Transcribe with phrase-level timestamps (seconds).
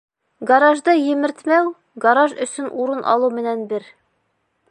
[0.51, 3.87] Гаражды емертмәү -гараж өсөн урын алыу менән бер.